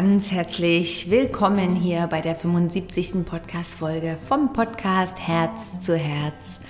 [0.00, 3.24] Ganz herzlich willkommen hier bei der 75.
[3.24, 6.60] Podcast-Folge vom Podcast Herz zu Herz.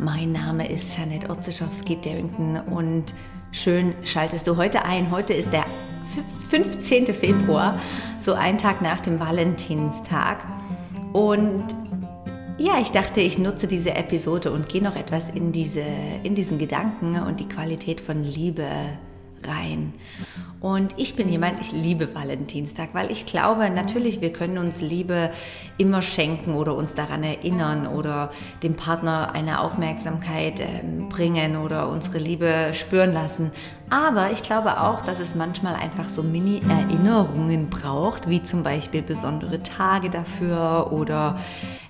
[0.00, 3.14] Mein Name ist Janet Otzeschowski-Darrington und
[3.52, 5.12] schön schaltest du heute ein.
[5.12, 5.64] Heute ist der
[6.50, 7.06] 15.
[7.14, 7.78] Februar,
[8.18, 10.38] so ein Tag nach dem Valentinstag.
[11.12, 11.64] Und
[12.58, 15.84] ja, ich dachte, ich nutze diese Episode und gehe noch etwas in, diese,
[16.24, 18.66] in diesen Gedanken und die Qualität von Liebe
[19.46, 19.94] rein.
[20.60, 25.32] Und ich bin jemand, ich liebe Valentinstag, weil ich glaube, natürlich, wir können uns Liebe
[25.76, 28.30] immer schenken oder uns daran erinnern oder
[28.62, 30.66] dem Partner eine Aufmerksamkeit äh,
[31.08, 33.50] bringen oder unsere Liebe spüren lassen.
[33.90, 39.62] Aber ich glaube auch, dass es manchmal einfach so Mini-Erinnerungen braucht, wie zum Beispiel besondere
[39.62, 41.81] Tage dafür oder ähm,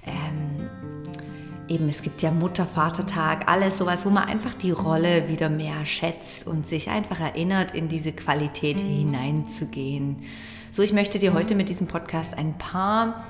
[1.69, 5.87] eben, es gibt ja Mutter, Vatertag, alles sowas, wo man einfach die Rolle wieder mehr
[5.87, 10.25] schätzt und sich einfach erinnert, in diese Qualität hineinzugehen.
[10.71, 13.25] So, ich möchte dir heute mit diesem Podcast ein paar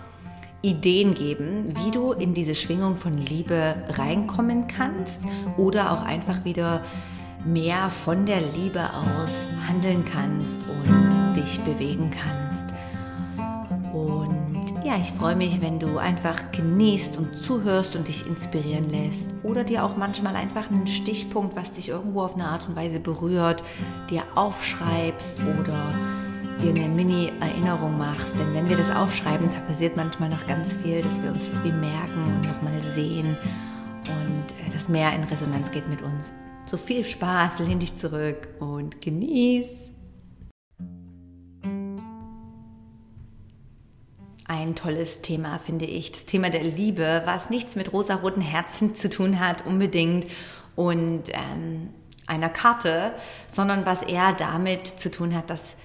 [0.63, 5.21] Ideen geben, wie du in diese Schwingung von Liebe reinkommen kannst
[5.57, 6.83] oder auch einfach wieder
[7.45, 12.65] mehr von der Liebe aus handeln kannst und dich bewegen kannst.
[13.93, 19.35] Und ja, ich freue mich, wenn du einfach genießt und zuhörst und dich inspirieren lässt
[19.43, 22.99] oder dir auch manchmal einfach einen Stichpunkt, was dich irgendwo auf eine Art und Weise
[22.99, 23.63] berührt,
[24.11, 25.79] dir aufschreibst oder
[26.63, 28.35] dir eine Mini-Erinnerung machst.
[28.39, 31.63] Denn wenn wir das aufschreiben, da passiert manchmal noch ganz viel, dass wir uns das
[31.65, 33.37] wie merken und nochmal sehen
[34.07, 36.33] und äh, das mehr in Resonanz geht mit uns.
[36.67, 39.92] So viel Spaß, lehn dich zurück und genieß.
[44.53, 46.13] Ein tolles Thema, finde ich.
[46.13, 50.27] Das Thema der Liebe, was nichts mit rosaroten Herzen zu tun hat, unbedingt,
[50.75, 51.91] und ähm,
[52.27, 53.13] einer Karte,
[53.47, 55.77] sondern was eher damit zu tun hat, dass,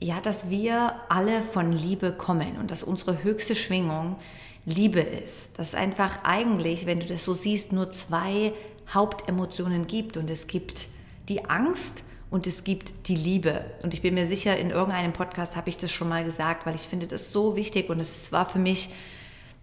[0.00, 4.16] ja, dass wir alle von Liebe kommen und dass unsere höchste Schwingung
[4.64, 5.50] Liebe ist.
[5.56, 8.52] Dass einfach eigentlich, wenn du das so siehst, nur zwei
[8.92, 10.88] Hauptemotionen gibt und es gibt
[11.28, 13.64] die Angst und es gibt die Liebe.
[13.82, 16.76] Und ich bin mir sicher, in irgendeinem Podcast habe ich das schon mal gesagt, weil
[16.76, 18.90] ich finde das so wichtig und es war für mich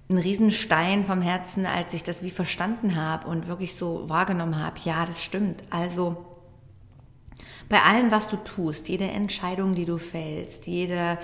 [0.09, 4.79] ein Riesenstein vom Herzen, als ich das wie verstanden habe und wirklich so wahrgenommen habe,
[4.83, 5.61] ja, das stimmt.
[5.69, 6.25] Also
[7.69, 11.17] bei allem, was du tust, jede Entscheidung, die du fällst, jede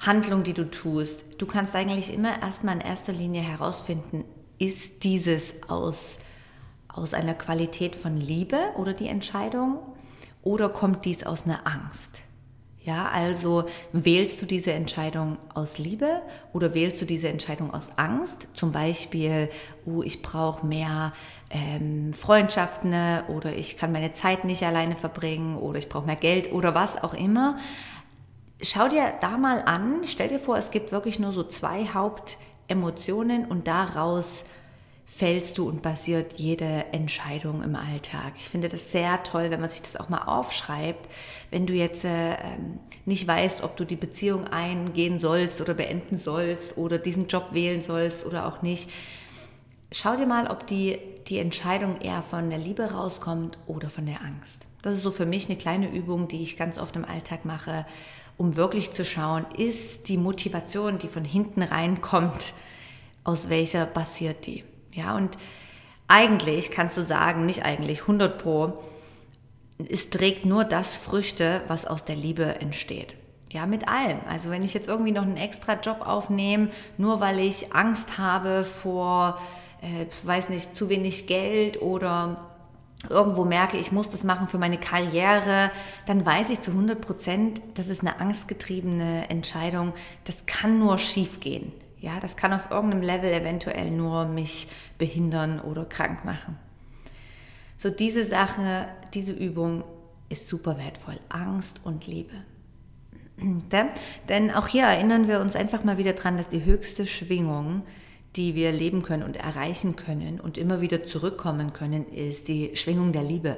[0.00, 4.24] Handlung, die du tust, du kannst eigentlich immer erstmal in erster Linie herausfinden,
[4.58, 6.18] ist dieses aus,
[6.88, 9.78] aus einer Qualität von Liebe oder die Entscheidung
[10.42, 12.22] oder kommt dies aus einer Angst?
[12.88, 16.22] Ja, also wählst du diese Entscheidung aus Liebe
[16.54, 18.48] oder wählst du diese Entscheidung aus Angst?
[18.54, 19.50] Zum Beispiel,
[19.84, 21.12] oh, ich brauche mehr
[21.50, 22.94] ähm, Freundschaften
[23.28, 27.02] oder ich kann meine Zeit nicht alleine verbringen oder ich brauche mehr Geld oder was
[27.02, 27.58] auch immer.
[28.62, 33.44] Schau dir da mal an, stell dir vor, es gibt wirklich nur so zwei Hauptemotionen
[33.44, 34.46] und daraus
[35.08, 38.34] fällst du und basiert jede Entscheidung im Alltag.
[38.36, 41.08] Ich finde das sehr toll, wenn man sich das auch mal aufschreibt.
[41.50, 46.18] Wenn du jetzt äh, ähm, nicht weißt, ob du die Beziehung eingehen sollst oder beenden
[46.18, 48.90] sollst oder diesen Job wählen sollst oder auch nicht,
[49.90, 54.20] schau dir mal, ob die, die Entscheidung eher von der Liebe rauskommt oder von der
[54.22, 54.66] Angst.
[54.82, 57.86] Das ist so für mich eine kleine Übung, die ich ganz oft im Alltag mache,
[58.36, 62.54] um wirklich zu schauen, ist die Motivation, die von hinten reinkommt,
[63.24, 64.62] aus welcher basiert die?
[64.92, 65.36] Ja, und
[66.08, 68.82] eigentlich kannst du sagen, nicht eigentlich, 100 Pro,
[69.88, 73.14] es trägt nur das Früchte, was aus der Liebe entsteht.
[73.52, 74.18] Ja, mit allem.
[74.28, 78.64] Also wenn ich jetzt irgendwie noch einen extra Job aufnehme, nur weil ich Angst habe
[78.64, 79.38] vor,
[79.80, 82.48] äh, weiß nicht, zu wenig Geld oder
[83.08, 85.70] irgendwo merke, ich muss das machen für meine Karriere,
[86.06, 89.92] dann weiß ich zu 100 Prozent, das ist eine angstgetriebene Entscheidung.
[90.24, 91.72] Das kann nur schief gehen.
[92.00, 96.56] Ja, das kann auf irgendeinem Level eventuell nur mich behindern oder krank machen.
[97.76, 99.84] So diese Sache, diese Übung
[100.28, 101.18] ist super wertvoll.
[101.28, 102.34] Angst und Liebe.
[104.28, 107.82] Denn auch hier erinnern wir uns einfach mal wieder dran, dass die höchste Schwingung,
[108.36, 113.12] die wir leben können und erreichen können und immer wieder zurückkommen können, ist die Schwingung
[113.12, 113.56] der Liebe.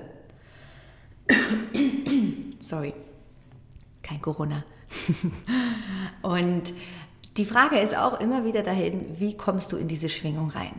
[2.60, 2.94] Sorry,
[4.02, 4.64] kein Corona.
[6.22, 6.74] und
[7.36, 10.74] die Frage ist auch immer wieder dahin, wie kommst du in diese Schwingung rein?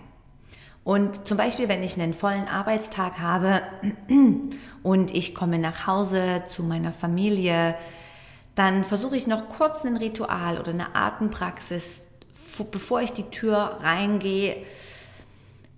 [0.83, 3.62] Und zum Beispiel, wenn ich einen vollen Arbeitstag habe
[4.83, 7.75] und ich komme nach Hause zu meiner Familie,
[8.56, 12.01] dann versuche ich noch kurz ein Ritual oder eine Atempraxis,
[12.71, 14.57] bevor ich die Tür reingehe,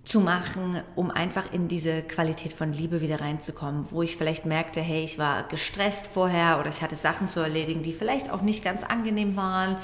[0.04, 4.80] zu machen, um einfach in diese Qualität von Liebe wieder reinzukommen, wo ich vielleicht merkte,
[4.82, 8.62] hey, ich war gestresst vorher oder ich hatte Sachen zu erledigen, die vielleicht auch nicht
[8.62, 9.76] ganz angenehm waren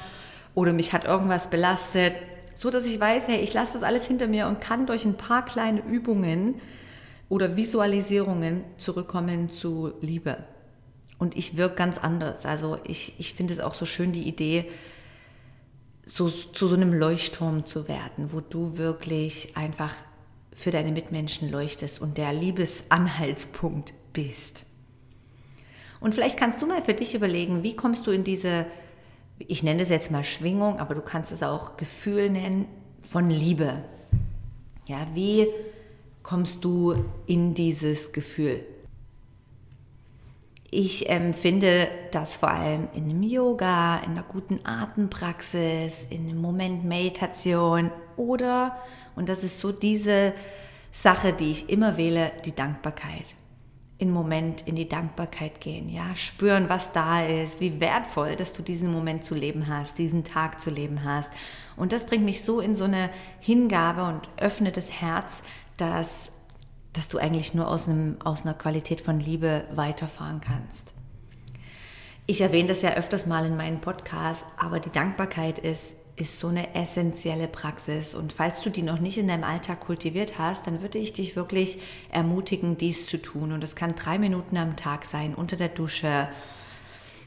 [0.54, 2.14] oder mich hat irgendwas belastet,
[2.54, 5.16] so dass ich weiß, hey, ich lasse das alles hinter mir und kann durch ein
[5.16, 6.56] paar kleine Übungen
[7.28, 10.38] oder Visualisierungen zurückkommen zu Liebe.
[11.18, 12.46] Und ich wirke ganz anders.
[12.46, 14.66] Also ich, ich finde es auch so schön, die Idee,
[16.04, 19.94] so, zu so einem Leuchtturm zu werden, wo du wirklich einfach
[20.52, 24.66] für deine Mitmenschen leuchtest und der Liebesanhaltspunkt bist.
[26.00, 28.66] Und vielleicht kannst du mal für dich überlegen, wie kommst du in diese,
[29.48, 32.66] ich nenne es jetzt mal Schwingung, aber du kannst es auch Gefühl nennen,
[33.02, 33.82] von Liebe.
[34.86, 35.48] Ja, wie
[36.22, 36.94] kommst du
[37.26, 38.64] in dieses Gefühl?
[40.70, 46.84] Ich empfinde das vor allem in einem Yoga, in einer guten Atempraxis, in einem Moment
[46.84, 48.76] Meditation oder
[49.16, 50.32] und das ist so diese
[50.92, 53.34] Sache, die ich immer wähle, die Dankbarkeit.
[54.00, 58.62] Im Moment in die Dankbarkeit gehen, ja, spüren, was da ist, wie wertvoll, dass du
[58.62, 61.30] diesen Moment zu leben hast, diesen Tag zu leben hast.
[61.76, 63.10] Und das bringt mich so in so eine
[63.40, 65.42] Hingabe und öffnet das Herz,
[65.76, 66.32] dass,
[66.94, 70.88] dass du eigentlich nur aus, einem, aus einer Qualität von Liebe weiterfahren kannst.
[72.26, 76.48] Ich erwähne das ja öfters mal in meinen Podcasts, aber die Dankbarkeit ist ist so
[76.48, 78.14] eine essentielle Praxis.
[78.14, 81.36] Und falls du die noch nicht in deinem Alltag kultiviert hast, dann würde ich dich
[81.36, 81.78] wirklich
[82.10, 83.52] ermutigen, dies zu tun.
[83.52, 86.28] Und es kann drei Minuten am Tag sein, unter der Dusche,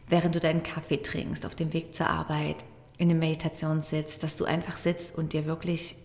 [0.08, 2.58] während du deinen Kaffee trinkst, auf dem Weg zur Arbeit,
[2.98, 5.96] in der Meditation sitzt, dass du einfach sitzt und dir wirklich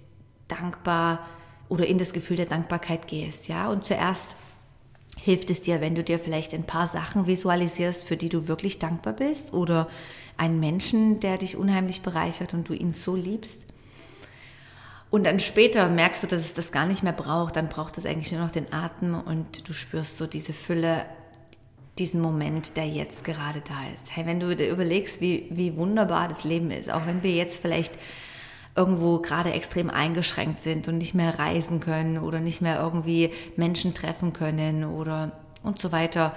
[0.48, 1.26] dankbar
[1.68, 3.48] oder in das Gefühl der Dankbarkeit gehst.
[3.48, 4.34] Ja, und zuerst
[5.28, 8.78] hilft es dir, wenn du dir vielleicht ein paar Sachen visualisierst, für die du wirklich
[8.78, 9.86] dankbar bist oder
[10.38, 13.60] einen Menschen, der dich unheimlich bereichert und du ihn so liebst.
[15.10, 17.56] Und dann später merkst du, dass es das gar nicht mehr braucht.
[17.56, 21.04] Dann braucht es eigentlich nur noch den Atem und du spürst so diese Fülle,
[21.98, 24.16] diesen Moment, der jetzt gerade da ist.
[24.16, 27.60] Hey, wenn du dir überlegst, wie, wie wunderbar das Leben ist, auch wenn wir jetzt
[27.60, 27.92] vielleicht
[28.78, 33.92] irgendwo gerade extrem eingeschränkt sind und nicht mehr reisen können oder nicht mehr irgendwie Menschen
[33.92, 35.32] treffen können oder
[35.64, 36.32] und so weiter.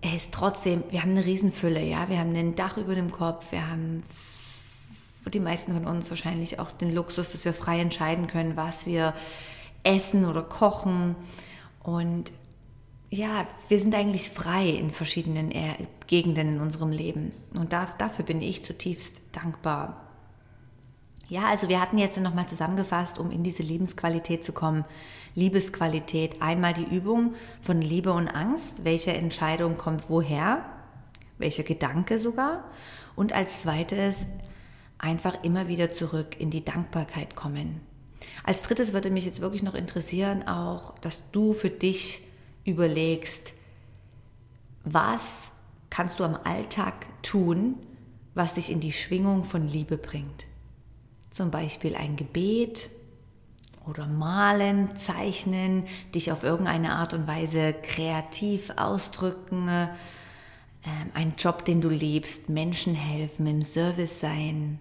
[0.00, 3.52] Er ist trotzdem, wir haben eine Riesenfülle, ja, wir haben ein Dach über dem Kopf,
[3.52, 4.02] wir haben
[5.32, 9.14] die meisten von uns wahrscheinlich auch den Luxus, dass wir frei entscheiden können, was wir
[9.84, 11.14] essen oder kochen.
[11.84, 12.32] Und
[13.10, 15.52] ja, wir sind eigentlich frei in verschiedenen
[16.08, 17.30] Gegenden in unserem Leben.
[17.56, 20.11] Und dafür bin ich zutiefst dankbar.
[21.32, 24.84] Ja, also wir hatten jetzt nochmal zusammengefasst, um in diese Lebensqualität zu kommen.
[25.34, 26.42] Liebesqualität.
[26.42, 28.84] Einmal die Übung von Liebe und Angst.
[28.84, 30.62] Welche Entscheidung kommt woher?
[31.38, 32.64] Welcher Gedanke sogar?
[33.16, 34.26] Und als zweites
[34.98, 37.80] einfach immer wieder zurück in die Dankbarkeit kommen.
[38.44, 42.20] Als drittes würde mich jetzt wirklich noch interessieren, auch, dass du für dich
[42.66, 43.54] überlegst,
[44.84, 45.50] was
[45.88, 47.76] kannst du am Alltag tun,
[48.34, 50.44] was dich in die Schwingung von Liebe bringt
[51.32, 52.90] zum Beispiel ein Gebet
[53.88, 55.84] oder malen, zeichnen,
[56.14, 62.94] dich auf irgendeine Art und Weise kreativ ausdrücken, ähm, ein Job, den du liebst, Menschen
[62.94, 64.78] helfen, im Service sein.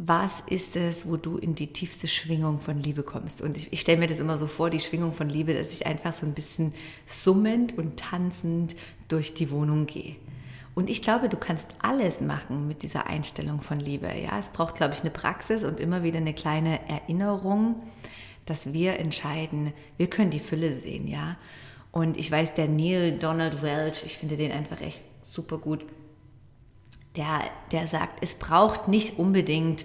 [0.00, 3.40] Was ist es, wo du in die tiefste Schwingung von Liebe kommst?
[3.40, 5.86] Und ich, ich stelle mir das immer so vor, die Schwingung von Liebe, dass ich
[5.86, 6.72] einfach so ein bisschen
[7.06, 8.76] summend und tanzend
[9.08, 10.16] durch die Wohnung gehe.
[10.78, 14.06] Und ich glaube, du kannst alles machen mit dieser Einstellung von Liebe.
[14.14, 17.82] Ja, es braucht, glaube ich, eine Praxis und immer wieder eine kleine Erinnerung,
[18.46, 21.36] dass wir entscheiden, wir können die Fülle sehen, ja.
[21.90, 25.84] Und ich weiß, der Neil Donald Welch, ich finde den einfach echt super gut,
[27.16, 27.40] der,
[27.72, 29.84] der sagt, es braucht nicht unbedingt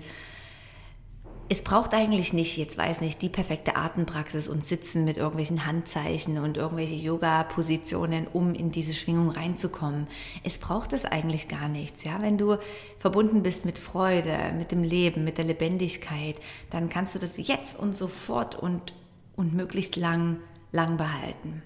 [1.54, 6.40] es braucht eigentlich nicht, jetzt weiß nicht, die perfekte Atempraxis und Sitzen mit irgendwelchen Handzeichen
[6.40, 10.08] und irgendwelche Yoga-Positionen, um in diese Schwingung reinzukommen.
[10.44, 12.20] Es braucht es eigentlich gar nichts, ja.
[12.24, 12.58] Wenn du
[12.98, 16.38] verbunden bist mit Freude, mit dem Leben, mit der Lebendigkeit,
[16.72, 18.96] dann kannst du das jetzt und sofort und,
[19.36, 20.38] und möglichst lang,
[20.72, 21.62] lang behalten.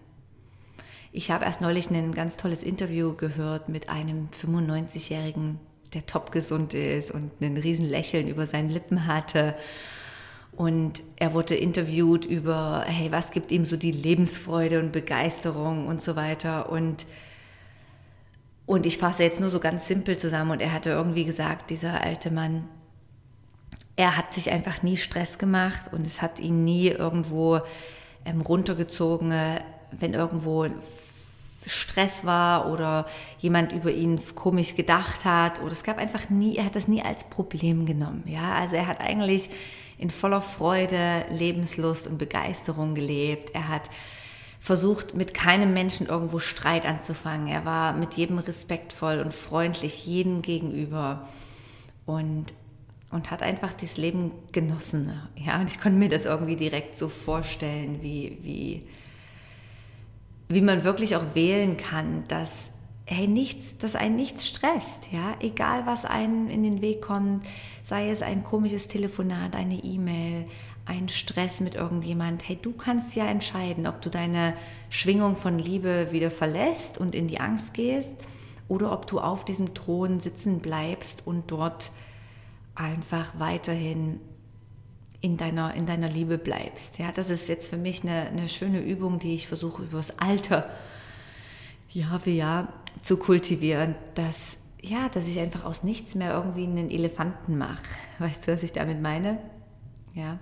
[1.14, 5.62] Ich habe erst neulich ein ganz tolles Interview gehört mit einem 95-jährigen
[5.94, 9.56] der top gesund ist und ein riesen Lächeln über seinen Lippen hatte.
[10.52, 16.02] Und er wurde interviewt über, hey, was gibt ihm so die Lebensfreude und Begeisterung und
[16.02, 16.70] so weiter.
[16.72, 17.06] Und,
[18.66, 20.52] und ich fasse jetzt nur so ganz simpel zusammen.
[20.52, 22.68] Und er hatte irgendwie gesagt, dieser alte Mann,
[23.96, 27.62] er hat sich einfach nie Stress gemacht und es hat ihn nie irgendwo
[28.26, 29.34] ähm, runtergezogen,
[29.92, 30.68] wenn irgendwo
[31.68, 33.06] Stress war oder
[33.40, 37.02] jemand über ihn komisch gedacht hat oder es gab einfach nie, er hat das nie
[37.02, 38.24] als Problem genommen.
[38.26, 39.50] Ja, also er hat eigentlich
[39.98, 43.54] in voller Freude, Lebenslust und Begeisterung gelebt.
[43.54, 43.90] Er hat
[44.60, 47.48] versucht, mit keinem Menschen irgendwo Streit anzufangen.
[47.48, 51.28] Er war mit jedem respektvoll und freundlich, jedem gegenüber
[52.06, 52.48] und,
[53.12, 55.14] und hat einfach das Leben genossen.
[55.36, 58.84] Ja, und ich konnte mir das irgendwie direkt so vorstellen, wie, wie,
[60.50, 62.72] wie man wirklich auch wählen kann, dass
[63.06, 67.46] hey, nichts, dass einen nichts stresst, ja, egal was einem in den Weg kommt,
[67.82, 70.46] sei es ein komisches Telefonat, eine E-Mail,
[70.86, 74.54] ein Stress mit irgendjemand, hey, du kannst ja entscheiden, ob du deine
[74.90, 78.14] Schwingung von Liebe wieder verlässt und in die Angst gehst
[78.68, 81.92] oder ob du auf diesem Thron sitzen bleibst und dort
[82.76, 84.20] einfach weiterhin
[85.22, 87.00] in deiner, in deiner Liebe bleibst.
[87.00, 90.70] Ja, das ist jetzt für mich eine, eine schöne Übung, die ich versuche übers Alter
[91.90, 96.92] Jahr für Jahr zu kultivieren, dass, ja, dass ich einfach aus nichts mehr irgendwie einen
[96.92, 97.84] Elefanten mache.
[98.20, 99.40] Weißt du, was ich damit meine?
[100.14, 100.40] Ja.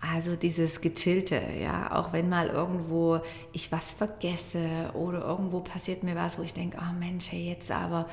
[0.00, 3.20] Also dieses Gechillte, ja, auch wenn mal irgendwo
[3.52, 7.70] ich was vergesse oder irgendwo passiert mir was, wo ich denke, oh Mensch, hey, jetzt
[7.70, 8.08] aber,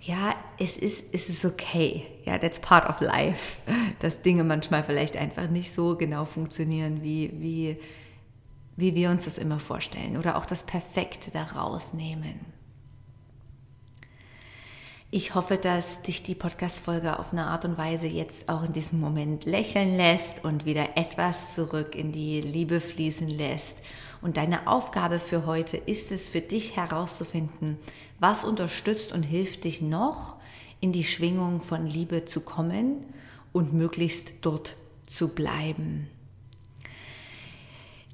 [0.00, 2.06] ja, es ist, es ist okay.
[2.24, 3.58] Ja, that's part of life.
[4.00, 7.76] Dass Dinge manchmal vielleicht einfach nicht so genau funktionieren, wie, wie,
[8.76, 10.16] wie wir uns das immer vorstellen.
[10.16, 12.55] Oder auch das Perfekte daraus nehmen.
[15.16, 19.00] Ich hoffe, dass dich die Podcast-Folge auf eine Art und Weise jetzt auch in diesem
[19.00, 23.78] Moment lächeln lässt und wieder etwas zurück in die Liebe fließen lässt.
[24.20, 27.78] Und deine Aufgabe für heute ist es, für dich herauszufinden,
[28.20, 30.36] was unterstützt und hilft dich noch,
[30.80, 33.02] in die Schwingung von Liebe zu kommen
[33.54, 36.10] und möglichst dort zu bleiben.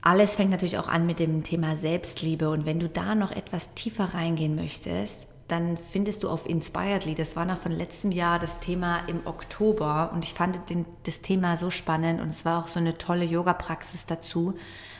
[0.03, 2.49] Alles fängt natürlich auch an mit dem Thema Selbstliebe.
[2.49, 7.37] Und wenn du da noch etwas tiefer reingehen möchtest, dann findest du auf Inspiredly, das
[7.37, 11.57] war noch von letztem Jahr das Thema im Oktober und ich fand den, das Thema
[11.57, 14.55] so spannend und es war auch so eine tolle Yoga-Praxis dazu,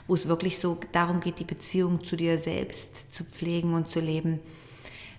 [0.07, 4.01] wo es wirklich so darum geht, die Beziehung zu dir selbst zu pflegen und zu
[4.01, 4.41] leben.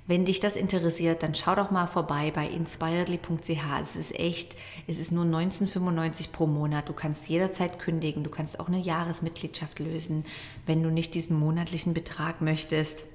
[0.05, 3.79] Wenn dich das interessiert, dann schau doch mal vorbei bei inspiredly.ch.
[3.79, 4.53] Es ist echt,
[4.85, 6.89] es ist nur 1995 pro Monat.
[6.89, 8.21] Du kannst jederzeit kündigen.
[8.25, 10.25] Du kannst auch eine Jahresmitgliedschaft lösen,
[10.65, 13.05] wenn du nicht diesen monatlichen Betrag möchtest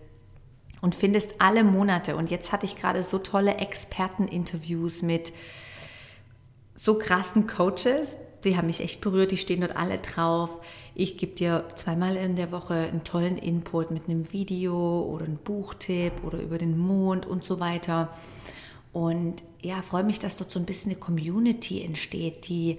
[0.81, 2.17] und findest alle Monate.
[2.17, 5.33] Und jetzt hatte ich gerade so tolle Experteninterviews mit
[6.75, 8.17] so krassen Coaches.
[8.45, 10.61] Die haben mich echt berührt, die stehen dort alle drauf.
[10.95, 15.39] Ich gebe dir zweimal in der Woche einen tollen Input mit einem Video oder einem
[15.39, 18.09] Buchtipp oder über den Mond und so weiter.
[18.93, 22.79] Und ja, freue mich, dass dort so ein bisschen eine Community entsteht, die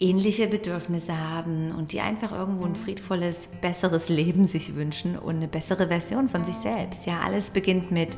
[0.00, 5.48] ähnliche Bedürfnisse haben und die einfach irgendwo ein friedvolles, besseres Leben sich wünschen und eine
[5.48, 7.06] bessere Version von sich selbst.
[7.06, 8.16] Ja, alles beginnt mit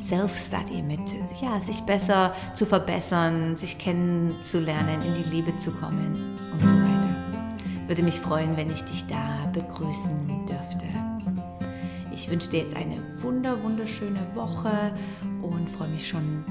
[0.00, 1.00] Self-Study, mit
[1.42, 7.88] ja, sich besser zu verbessern, sich kennenzulernen, in die Liebe zu kommen und so weiter.
[7.88, 10.86] Würde mich freuen, wenn ich dich da begrüßen dürfte.
[12.14, 14.94] Ich wünsche dir jetzt eine wunder wunderschöne Woche
[15.42, 16.44] und freue mich schon,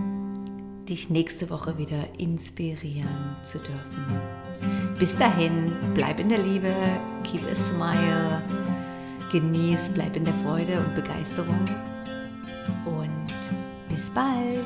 [0.87, 4.49] dich nächste Woche wieder inspirieren zu dürfen.
[4.97, 6.73] Bis dahin, bleib in der Liebe,
[7.23, 8.41] keep a smile,
[9.31, 11.65] genieß, bleib in der Freude und Begeisterung
[12.85, 13.27] und
[13.89, 14.65] bis bald.